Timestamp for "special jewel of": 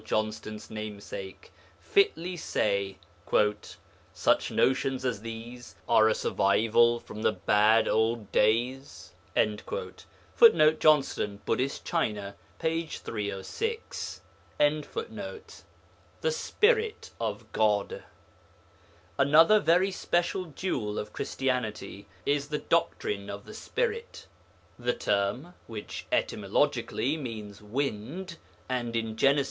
19.91-21.13